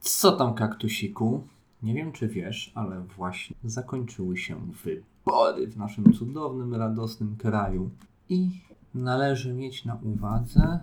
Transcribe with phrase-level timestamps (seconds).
[0.00, 1.42] Co tam, kaktusiku?
[1.82, 7.90] Nie wiem, czy wiesz, ale właśnie zakończyły się wybory w naszym cudownym, radosnym kraju.
[8.28, 8.50] I
[8.94, 10.80] należy mieć na uwadze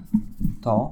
[0.62, 0.92] to,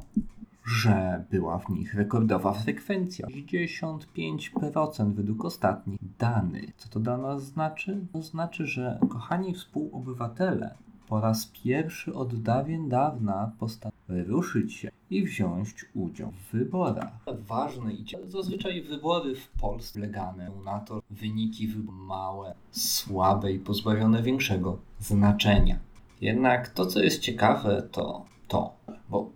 [0.65, 6.75] że była w nich rekordowa frekwencja 55% według ostatnich danych.
[6.77, 8.05] Co to dla nas znaczy?
[8.13, 10.75] To znaczy, że kochani współobywatele
[11.07, 17.13] po raz pierwszy od dawien dawna postanowili ruszyć się i wziąć udział w wyborach.
[17.47, 24.77] Ważne i zazwyczaj wybory w Polsce polegają na to wyniki małe, słabe i pozbawione większego
[24.99, 25.79] znaczenia.
[26.21, 28.73] Jednak to, co jest ciekawe, to to,
[29.09, 29.29] bo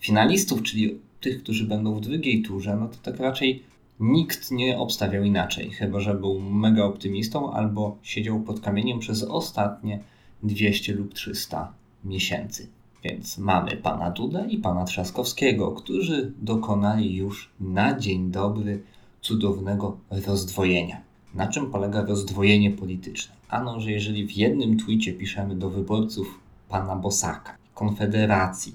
[0.00, 3.62] finalistów, czyli tych, którzy będą w drugiej turze, no to tak raczej
[4.00, 10.00] nikt nie obstawiał inaczej, chyba że był mega optymistą albo siedział pod kamieniem przez ostatnie
[10.42, 11.72] 200 lub 300
[12.04, 12.68] miesięcy.
[13.04, 18.82] Więc mamy pana Duda i pana Trzaskowskiego, którzy dokonali już na dzień dobry
[19.20, 21.00] cudownego rozdwojenia.
[21.34, 23.34] Na czym polega rozdwojenie polityczne?
[23.48, 28.74] Ano, że jeżeli w jednym twicie piszemy do wyborców pana Bosaka, Konfederacji,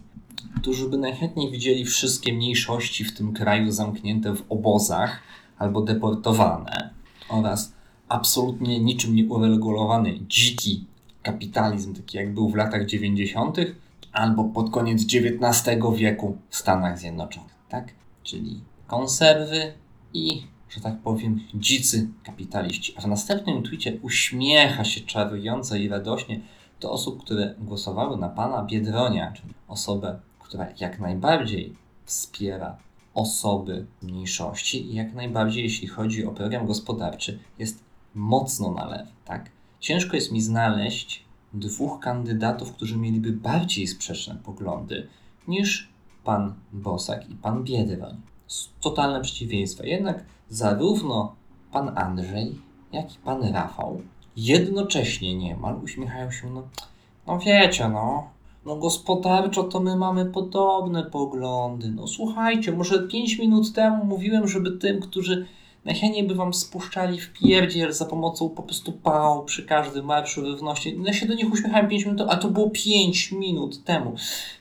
[0.61, 5.21] którzy by najchętniej widzieli wszystkie mniejszości w tym kraju zamknięte w obozach
[5.57, 6.89] albo deportowane
[7.29, 7.73] oraz
[8.09, 10.85] absolutnie niczym nie uregulowany dziki
[11.27, 13.57] kapitalizm, taki jak był w latach 90.,
[14.11, 17.93] albo pod koniec XIX wieku w Stanach Zjednoczonych, tak?
[18.23, 19.73] Czyli konserwy
[20.13, 22.93] i, że tak powiem, dzicy kapitaliści.
[22.97, 26.39] A w następnym twicie uśmiecha się czarująco i radośnie
[26.79, 31.73] do osób, które głosowały na pana Biedronia, czyli osobę, która jak najbardziej
[32.05, 32.77] wspiera
[33.13, 37.83] osoby mniejszości i jak najbardziej, jeśli chodzi o program gospodarczy, jest
[38.15, 39.56] mocno na lewo, tak?
[39.79, 45.07] Ciężko jest mi znaleźć dwóch kandydatów, którzy mieliby bardziej sprzeczne poglądy
[45.47, 45.89] niż
[46.23, 48.15] pan Bosak i pan Biedroń.
[48.81, 49.85] Totalne przeciwieństwa.
[49.85, 51.35] Jednak zarówno
[51.71, 52.55] pan Andrzej,
[52.91, 54.01] jak i pan Rafał
[54.37, 56.63] jednocześnie niemal uśmiechają się, no,
[57.27, 58.29] no wiecie, no,
[58.65, 61.91] no gospodarczo to my mamy podobne poglądy.
[61.91, 65.45] No słuchajcie, może 5 minut temu mówiłem, żeby tym, którzy
[65.85, 70.97] najchętniej by wam spuszczali w pierdziel za pomocą po prostu pał przy każdym marszu równości.
[70.97, 74.15] No ja się do nich uśmiechałem 5 minut, a to było 5 minut temu.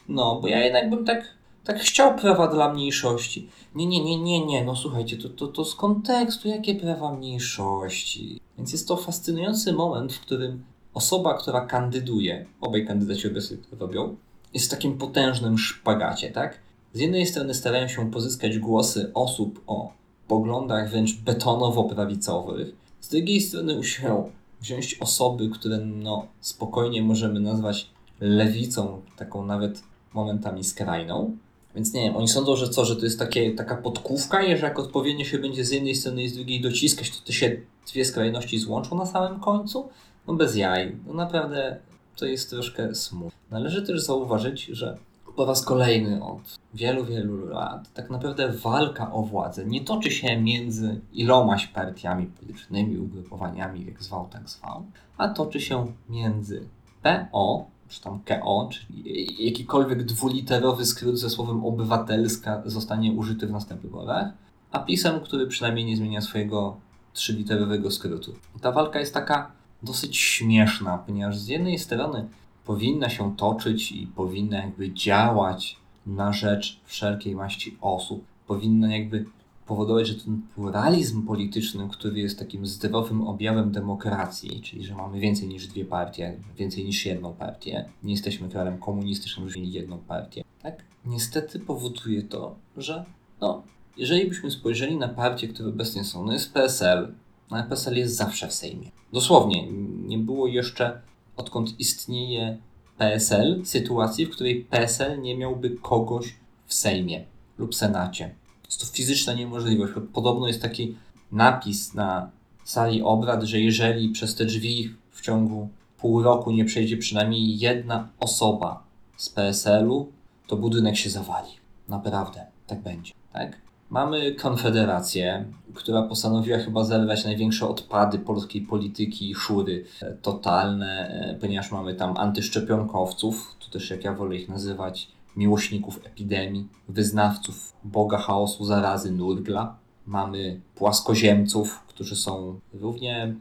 [0.08, 1.24] No, bo ja jednak bym tak,
[1.64, 3.48] tak chciał prawa dla mniejszości.
[3.74, 8.40] Nie, nie, nie, nie, nie, no słuchajcie, to, to, to z kontekstu, jakie prawa mniejszości.
[8.58, 14.16] Więc jest to fascynujący moment, w którym osoba, która kandyduje, obaj kandydaci obecnie to robią,
[14.54, 16.58] jest w takim potężnym szpagacie, tak?
[16.92, 19.92] Z jednej strony starają się pozyskać głosy osób o
[20.26, 24.24] poglądach wręcz betonowo-prawicowych, z drugiej strony się
[24.60, 29.82] wziąć osoby, które no, spokojnie możemy nazwać lewicą, taką nawet
[30.14, 31.36] momentami skrajną.
[31.74, 34.66] Więc nie wiem, oni sądzą, że co, że to jest takie, taka podkówka i że
[34.66, 37.56] jak odpowiednio się będzie z jednej strony i z drugiej dociskać, to, to się
[37.92, 39.88] dwie skrajności złączą na samym końcu?
[40.26, 40.96] No bez jaj.
[41.06, 41.76] No naprawdę
[42.16, 43.38] to jest troszkę smutne.
[43.50, 44.98] Należy też zauważyć, że
[45.36, 50.40] po raz kolejny od wielu, wielu lat tak naprawdę walka o władzę nie toczy się
[50.40, 54.82] między ilomaś partiami politycznymi, ugrupowaniami, jak zwał, tak zwał,
[55.18, 56.68] a toczy się między
[57.02, 63.92] PO, czy tam KO, czyli jakikolwiek dwuliterowy skrót ze słowem obywatelska zostanie użyty w następnych
[63.92, 64.28] wyborach,
[64.70, 66.76] a PiSem, który przynajmniej nie zmienia swojego
[67.12, 68.32] trzyliterowego skrótu.
[68.56, 69.52] I ta walka jest taka
[69.82, 72.28] dosyć śmieszna, ponieważ z jednej strony
[72.66, 78.24] powinna się toczyć i powinna jakby działać na rzecz wszelkiej maści osób.
[78.46, 79.24] Powinna jakby
[79.66, 85.48] powodować, że ten pluralizm polityczny, który jest takim zdrowym objawem demokracji, czyli że mamy więcej
[85.48, 90.44] niż dwie partie, więcej niż jedną partię, nie jesteśmy krajem komunistycznym, że mieli jedną partię,
[90.62, 90.84] tak?
[91.04, 93.04] Niestety powoduje to, że
[93.40, 93.62] no,
[93.96, 97.14] jeżeli byśmy spojrzeli na partie, które obecnie są, no jest PSL,
[97.50, 98.90] no ale PSL jest zawsze w Sejmie.
[99.12, 99.72] Dosłownie,
[100.06, 101.00] nie było jeszcze
[101.36, 102.58] odkąd istnieje
[102.98, 106.34] PSL, sytuacji, w której PSL nie miałby kogoś
[106.66, 107.24] w Sejmie
[107.58, 108.34] lub Senacie.
[108.66, 109.92] Jest to fizyczna niemożliwość.
[110.12, 110.96] Podobno jest taki
[111.32, 112.30] napis na
[112.64, 115.68] sali obrad, że jeżeli przez te drzwi w ciągu
[115.98, 118.82] pół roku nie przejdzie przynajmniej jedna osoba
[119.16, 120.12] z PSL-u,
[120.46, 121.48] to budynek się zawali.
[121.88, 123.12] Naprawdę, tak będzie.
[123.32, 123.58] Tak?
[123.90, 125.44] Mamy Konfederację,
[125.74, 131.94] która postanowiła chyba zerwać największe odpady polskiej polityki i szury e, totalne, e, ponieważ mamy
[131.94, 139.12] tam antyszczepionkowców, to też jak ja wolę ich nazywać, miłośników epidemii, wyznawców Boga chaosu, zarazy,
[139.12, 139.76] nurgla.
[140.06, 143.34] Mamy płaskoziemców, którzy są równie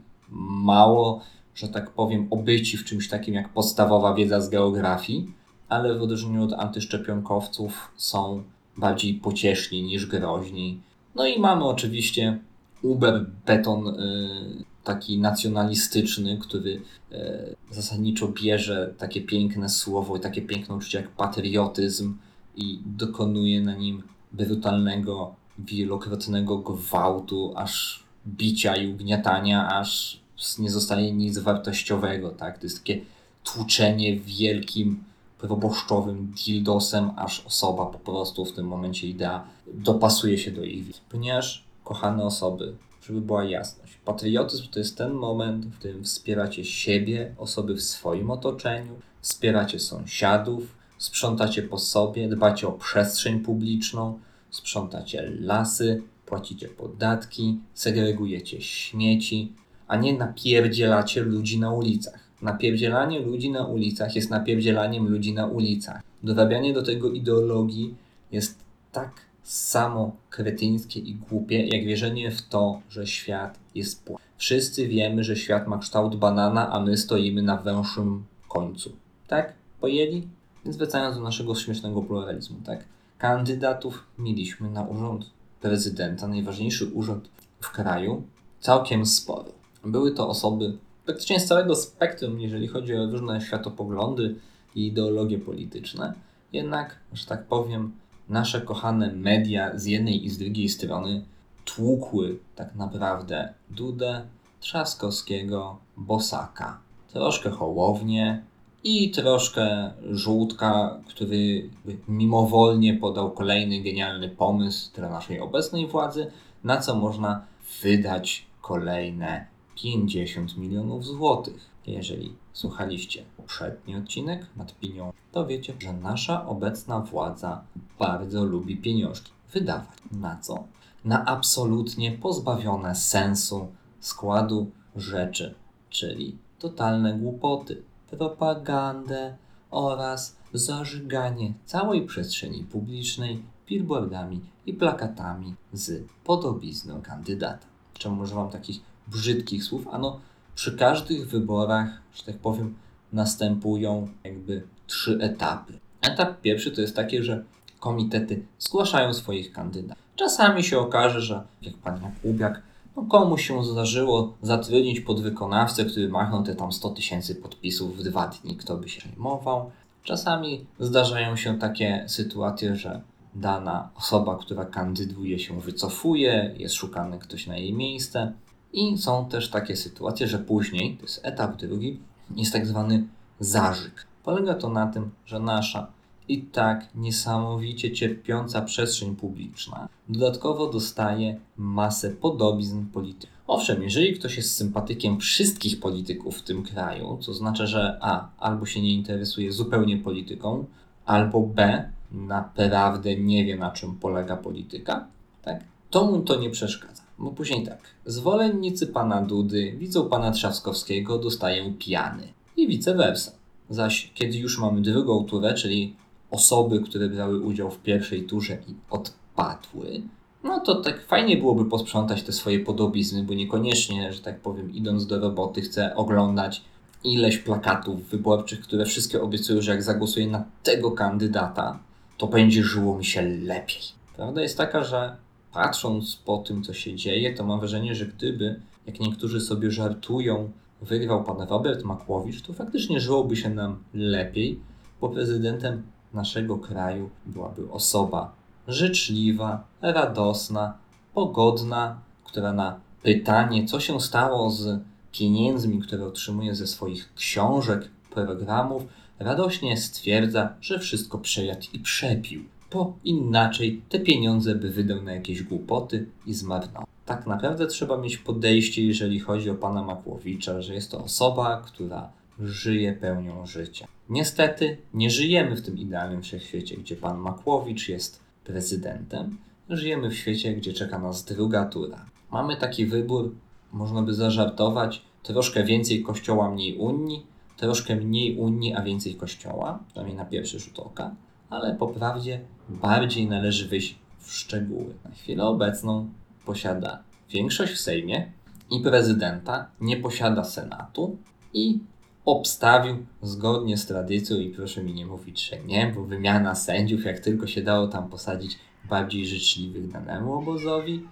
[0.62, 1.20] mało,
[1.54, 5.32] że tak powiem, obyci w czymś takim jak podstawowa wiedza z geografii.
[5.68, 8.42] ale w odróżnieniu od antyszczepionkowców są
[8.76, 10.80] bardziej pocieszni niż groźni.
[11.14, 12.38] No i mamy oczywiście
[12.82, 16.70] Uber beton y, taki nacjonalistyczny, który
[17.12, 22.16] y, zasadniczo bierze takie piękne słowo i takie piękne uczucie jak patriotyzm
[22.56, 24.02] i dokonuje na nim
[24.32, 30.20] brutalnego, wielokrotnego gwałtu, aż bicia i ugniatania, aż
[30.58, 32.58] nie zostaje nic wartościowego, tak?
[32.58, 33.00] To jest takie
[33.44, 35.04] tłuczenie wielkim
[35.38, 39.44] proboszczowym dildosem, aż osoba po prostu w tym momencie idea
[39.74, 41.00] dopasuje się do ich.
[41.08, 47.34] Ponieważ, kochane osoby, żeby była jasność, patriotyzm to jest ten moment, w którym wspieracie siebie,
[47.38, 54.18] osoby w swoim otoczeniu, wspieracie sąsiadów, sprzątacie po sobie, dbacie o przestrzeń publiczną,
[54.50, 59.52] sprzątacie lasy, płacicie podatki, segregujecie śmieci,
[59.88, 62.25] a nie napierdzielacie ludzi na ulicach.
[62.42, 66.02] Napierdzielanie ludzi na ulicach jest napierdzielaniem ludzi na ulicach.
[66.22, 67.94] Dorabianie do tego ideologii
[68.32, 68.58] jest
[68.92, 69.10] tak
[69.42, 74.26] samo kretyńskie i głupie, jak wierzenie w to, że świat jest płatny.
[74.36, 78.92] Wszyscy wiemy, że świat ma kształt banana, a my stoimy na węższym końcu.
[79.28, 79.52] Tak?
[79.80, 80.28] Pojęli?
[80.64, 82.84] Więc wracając do naszego śmiesznego pluralizmu, tak?
[83.18, 85.30] Kandydatów mieliśmy na urząd
[85.60, 87.28] prezydenta, najważniejszy urząd
[87.60, 88.22] w kraju,
[88.60, 89.52] całkiem sporo.
[89.84, 94.34] Były to osoby praktycznie z całego spektrum, jeżeli chodzi o różne światopoglądy
[94.74, 96.14] i ideologie polityczne.
[96.52, 97.92] Jednak, że tak powiem,
[98.28, 101.24] nasze kochane media z jednej i z drugiej strony
[101.64, 104.22] tłukły tak naprawdę Dudę,
[104.60, 106.78] Trzaskowskiego, Bosaka,
[107.12, 108.42] troszkę Hołownię
[108.84, 111.70] i troszkę Żółtka, który
[112.08, 116.30] mimowolnie podał kolejny genialny pomysł dla naszej obecnej władzy,
[116.64, 117.44] na co można
[117.82, 121.70] wydać kolejne 50 milionów złotych.
[121.86, 127.64] Jeżeli słuchaliście poprzedni odcinek nad pieniądzem, to wiecie, że nasza obecna władza
[127.98, 129.98] bardzo lubi pieniążki wydawać.
[130.12, 130.64] Na co?
[131.04, 133.68] Na absolutnie pozbawione sensu
[134.00, 135.54] składu rzeczy,
[135.90, 139.36] czyli totalne głupoty, propagandę
[139.70, 147.66] oraz zażyganie całej przestrzeni publicznej billboardami i plakatami z podobizną kandydata.
[147.94, 149.88] Czemu używam takich brzydkich słów?
[149.88, 150.20] Ano,
[150.54, 152.74] przy każdych wyborach, że tak powiem,
[153.12, 155.78] następują jakby trzy etapy.
[156.00, 157.44] Etap pierwszy to jest takie, że
[157.80, 160.04] komitety zgłaszają swoich kandydatów.
[160.16, 162.62] Czasami się okaże, że jak pan Jakubiak,
[162.96, 168.28] no komuś się zdarzyło zatrudnić podwykonawcę, który machnął te tam 100 tysięcy podpisów w dwa
[168.28, 169.70] dni, kto by się przejmował.
[170.02, 173.00] Czasami zdarzają się takie sytuacje, że
[173.34, 178.32] dana osoba, która kandyduje się wycofuje, jest szukany ktoś na jej miejsce.
[178.76, 182.00] I są też takie sytuacje, że później, to jest etap drugi,
[182.36, 183.04] jest tak zwany
[183.40, 184.06] zażyk.
[184.24, 185.86] Polega to na tym, że nasza
[186.28, 193.36] i tak niesamowicie cierpiąca przestrzeń publiczna dodatkowo dostaje masę podobizn politycznych.
[193.46, 198.66] Owszem, jeżeli ktoś jest sympatykiem wszystkich polityków w tym kraju, to znaczy, że A albo
[198.66, 200.64] się nie interesuje zupełnie polityką,
[201.04, 205.06] albo B naprawdę nie wie na czym polega polityka,
[205.42, 205.64] tak?
[205.90, 207.05] to mu to nie przeszkadza.
[207.18, 213.32] Bo później tak, zwolennicy pana Dudy widzą pana Trzaskowskiego, dostają piany i vice versa.
[213.70, 215.94] Zaś kiedy już mamy drugą turę, czyli
[216.30, 220.02] osoby, które brały udział w pierwszej turze i odpadły,
[220.44, 225.06] no to tak fajnie byłoby posprzątać te swoje podobizny, bo niekoniecznie, że tak powiem, idąc
[225.06, 226.62] do roboty, chcę oglądać
[227.04, 231.78] ileś plakatów wyborczych, które wszystkie obiecują, że jak zagłosuję na tego kandydata,
[232.18, 233.82] to będzie żyło mi się lepiej.
[234.16, 235.16] Prawda jest taka, że
[235.56, 240.50] patrząc po tym, co się dzieje, to mam wrażenie, że gdyby, jak niektórzy sobie żartują,
[240.82, 244.60] wygrał pan Robert Makłowicz, to faktycznie żyłoby się nam lepiej,
[245.00, 245.82] bo prezydentem
[246.12, 248.32] naszego kraju byłaby osoba
[248.68, 250.78] życzliwa, radosna,
[251.14, 254.80] pogodna, która na pytanie, co się stało z
[255.12, 258.82] pieniędzmi, które otrzymuje ze swoich książek, programów,
[259.18, 265.42] radośnie stwierdza, że wszystko przejadł i przepił, bo inaczej te pieniądze by wydał na jakieś
[265.42, 266.86] głupoty i zmarnował.
[267.06, 272.12] Tak naprawdę trzeba mieć podejście, jeżeli chodzi o pana Makłowicza, że jest to osoba, która
[272.38, 273.86] żyje pełnią życia.
[274.08, 279.38] Niestety nie żyjemy w tym idealnym wszechświecie, gdzie pan Makłowicz jest prezydentem.
[279.70, 282.06] Żyjemy w świecie, gdzie czeka nas druga tura.
[282.30, 283.34] Mamy taki wybór,
[283.72, 290.16] można by zażartować, troszkę więcej kościoła, mniej Unii, troszkę mniej Unii, a więcej kościoła, przynajmniej
[290.16, 291.14] na pierwszy rzut oka,
[291.50, 294.94] ale po prawdzie bardziej należy wyjść w szczegóły.
[295.04, 296.08] Na chwilę obecną
[296.44, 298.32] posiada większość w Sejmie
[298.70, 301.16] i prezydenta, nie posiada Senatu
[301.52, 301.78] i
[302.24, 307.20] obstawił zgodnie z tradycją i proszę mi nie mówić, że nie, bo wymiana sędziów, jak
[307.20, 308.58] tylko się dało tam posadzić
[308.88, 311.06] bardziej życzliwych danemu obozowi,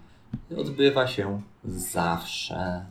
[0.59, 2.85] odbywa się zawsze.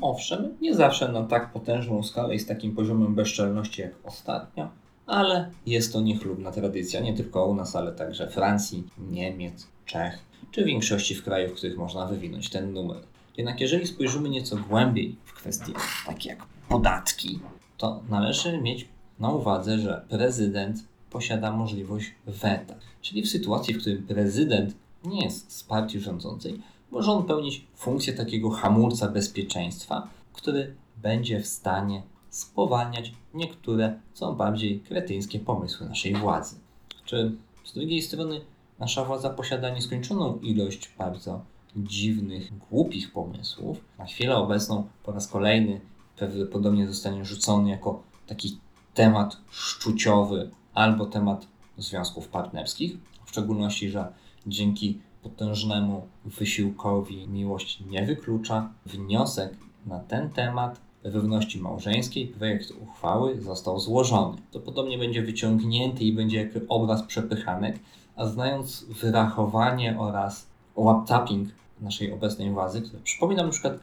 [0.00, 4.68] Owszem, nie zawsze na tak potężną skalę i z takim poziomem bezczelności jak ostatnio,
[5.06, 10.18] ale jest to niechlubna tradycja nie tylko u nas, ale także Francji, Niemiec, Czech,
[10.50, 13.02] czy większości w krajów, w których można wywinąć ten numer.
[13.36, 15.72] Jednak jeżeli spojrzymy nieco głębiej w kwestie
[16.06, 17.40] takie jak podatki,
[17.76, 22.74] to należy mieć na uwadze, że prezydent posiada możliwość weta.
[23.00, 28.12] Czyli w sytuacji, w którym prezydent nie jest z partii rządzącej, może on pełnić funkcję
[28.12, 32.02] takiego hamulca bezpieczeństwa, który będzie w stanie
[32.32, 36.56] spowalniać niektóre co bardziej kretyńskie pomysły naszej władzy.
[37.04, 38.40] Czy z drugiej strony
[38.78, 41.40] nasza władza posiada nieskończoną ilość bardzo
[41.76, 43.78] dziwnych, głupich pomysłów.
[43.98, 45.80] Na chwilę obecną po raz kolejny
[46.16, 48.58] prawdopodobnie zostanie rzucony jako taki
[48.94, 51.46] temat szczuciowy albo temat
[51.78, 52.96] związków partnerskich.
[53.24, 54.12] W szczególności, że
[54.46, 58.72] dzięki potężnemu wysiłkowi miłość nie wyklucza.
[58.86, 64.38] Wniosek na ten temat pewności małżeńskiej, projekt uchwały został złożony.
[64.50, 67.78] To podobnie będzie wyciągnięty i będzie jak obraz przepychanek,
[68.16, 71.48] a znając wyrachowanie oraz WhatsApping
[71.80, 73.74] naszej obecnej władzy, która przypominam na przykład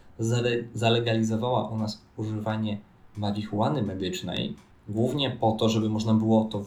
[0.74, 2.78] zalegalizowała u nas używanie
[3.18, 4.56] marihuany medycznej,
[4.90, 6.64] głównie po to, żeby można było to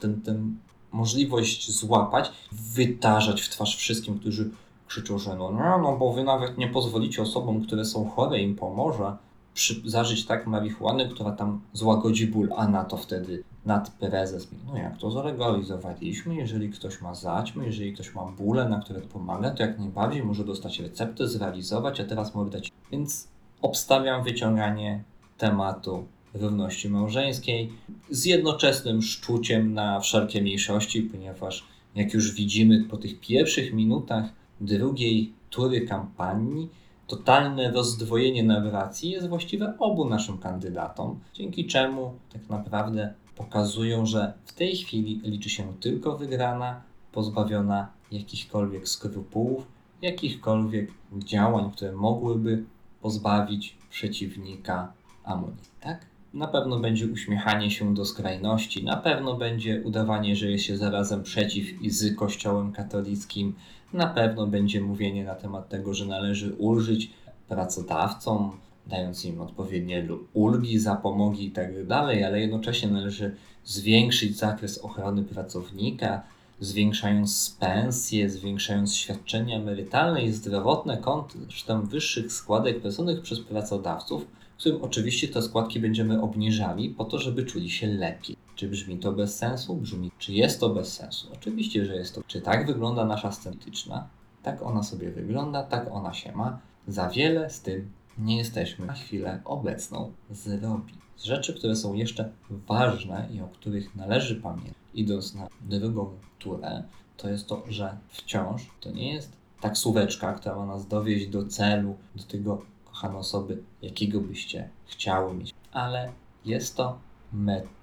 [0.00, 0.56] ten, ten
[0.92, 4.50] możliwość złapać, wytarzać w twarz wszystkim, którzy
[4.86, 8.54] krzyczą, że no, no, no bo wy nawet nie pozwolicie osobom, które są chore, im
[8.54, 9.16] pomoże
[9.54, 14.76] przy, zażyć tak marihuany, która tam złagodzi ból, a na to wtedy nad prezes no
[14.76, 19.62] jak to zalegalizowaliśmy, jeżeli ktoś ma zaćmę, jeżeli ktoś ma bóle, na które pomaga, to
[19.62, 22.72] jak najbardziej może dostać receptę, zrealizować, a teraz może dać.
[22.92, 23.28] Więc
[23.62, 25.02] obstawiam wyciąganie
[25.38, 26.04] tematu
[26.34, 27.72] równości małżeńskiej
[28.10, 34.24] z jednoczesnym szczuciem na wszelkie mniejszości, ponieważ jak już widzimy po tych pierwszych minutach
[34.60, 36.68] drugiej tury kampanii,
[37.16, 44.52] totalne rozdwojenie narracji jest właściwe obu naszym kandydatom, dzięki czemu tak naprawdę pokazują, że w
[44.52, 49.66] tej chwili liczy się tylko wygrana, pozbawiona jakichkolwiek skrupułów,
[50.02, 52.64] jakichkolwiek działań, które mogłyby
[53.02, 54.92] pozbawić przeciwnika
[55.24, 55.72] amunicji.
[55.80, 56.06] Tak?
[56.34, 61.22] Na pewno będzie uśmiechanie się do skrajności, na pewno będzie udawanie, że jest się zarazem
[61.22, 63.54] przeciw i z Kościołem katolickim,
[63.92, 67.10] na pewno będzie mówienie na temat tego, że należy ulżyć
[67.48, 68.50] pracodawcom,
[68.86, 76.22] dając im odpowiednie ulgi, zapomogi itd., tak ale jednocześnie należy zwiększyć zakres ochrony pracownika,
[76.60, 84.26] zwiększając pensje, zwiększając świadczenia emerytalne i zdrowotne kosztem wyższych składek płaconych przez pracodawców,
[84.58, 88.36] którym oczywiście te składki będziemy obniżali po to, żeby czuli się lepiej.
[88.62, 89.76] Czy brzmi to bez sensu?
[89.76, 90.10] Brzmi.
[90.18, 91.28] Czy jest to bez sensu?
[91.34, 92.22] Oczywiście, że jest to.
[92.26, 94.08] Czy tak wygląda nasza scenetyczna?
[94.42, 96.58] Tak ona sobie wygląda, tak ona się ma.
[96.88, 100.94] Za wiele z tym nie jesteśmy na chwilę obecną zrobić.
[101.16, 106.82] Z rzeczy, które są jeszcze ważne i o których należy pamiętać, idąc na drugą turę,
[107.16, 111.96] to jest to, że wciąż to nie jest taksóweczka, która ma nas dowieść do celu,
[112.14, 116.12] do tego kochane osoby, jakiego byście chciały mieć, ale
[116.44, 116.98] jest to
[117.32, 117.81] metoda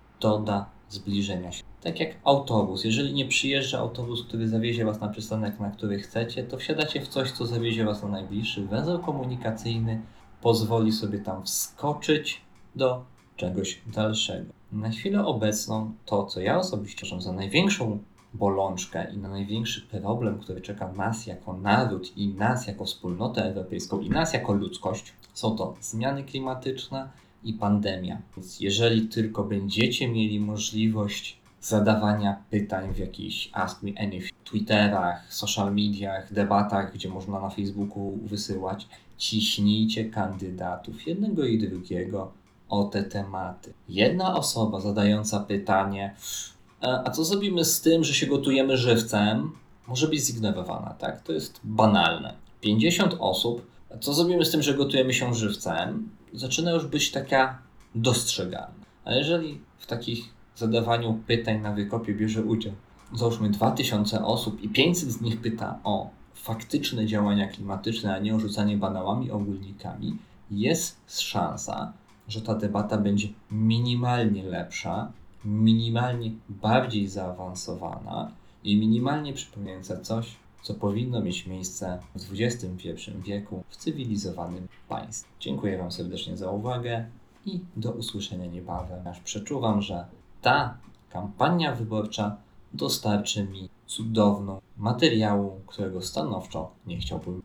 [0.89, 1.63] zbliżenia się.
[1.81, 2.83] Tak jak autobus.
[2.83, 7.07] Jeżeli nie przyjeżdża autobus, który zawiezie Was na przystanek, na który chcecie, to wsiadacie w
[7.07, 10.01] coś, co zawiezie Was na najbliższy węzeł komunikacyjny,
[10.41, 12.41] pozwoli sobie tam wskoczyć
[12.75, 14.53] do czegoś dalszego.
[14.71, 17.99] Na chwilę obecną to, co ja osobiście uważam za największą
[18.33, 23.99] bolączkę i na największy problem, który czeka nas jako naród i nas jako wspólnotę europejską
[23.99, 27.09] i nas jako ludzkość, są to zmiany klimatyczne
[27.43, 28.22] i pandemia.
[28.38, 35.75] Więc jeżeli tylko będziecie mieli możliwość zadawania pytań w jakichś Ask Me Anything, Twitterach, social
[35.75, 42.31] mediach, debatach, gdzie można na Facebooku wysyłać, ciśnijcie kandydatów jednego i drugiego
[42.69, 43.74] o te tematy.
[43.89, 46.15] Jedna osoba zadająca pytanie,
[46.84, 49.51] e, a co zrobimy z tym, że się gotujemy żywcem,
[49.88, 51.22] może być zignorowana, tak?
[51.22, 52.34] To jest banalne.
[52.62, 53.67] 50 osób,
[54.01, 57.59] co zrobimy z tym, że gotujemy się żywcem, zaczyna już być taka
[57.95, 58.86] dostrzegalna.
[59.05, 60.24] A jeżeli w takich
[60.55, 62.74] zadawaniu pytań na wykopie bierze udział,
[63.13, 68.39] załóżmy 2000 osób i 500 z nich pyta o faktyczne działania klimatyczne, a nie o
[68.39, 70.17] rzucanie banałami, ogólnikami,
[70.51, 71.93] jest szansa,
[72.27, 75.12] że ta debata będzie minimalnie lepsza,
[75.45, 78.31] minimalnie bardziej zaawansowana
[78.63, 85.29] i minimalnie przypominająca coś, co powinno mieć miejsce w XXI wieku w cywilizowanym państwie.
[85.39, 87.05] Dziękuję Wam serdecznie za uwagę
[87.45, 89.07] i do usłyszenia niebawem.
[89.07, 90.05] Aż przeczuwam, że
[90.41, 90.77] ta
[91.09, 92.37] kampania wyborcza
[92.73, 97.41] dostarczy mi cudowną materiału, którego stanowczo nie chciałbym